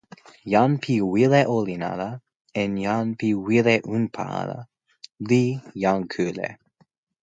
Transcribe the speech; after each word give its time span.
jan 0.53 0.71
pi 0.81 0.93
wile 1.11 1.41
olin 1.55 1.83
ala 1.93 2.09
en 2.61 2.71
jan 2.85 3.07
pi 3.19 3.29
wile 3.45 3.75
unpa 3.95 4.23
ala 4.41 4.59
li 5.29 5.43
jan 5.81 6.01
kule. 6.13 6.49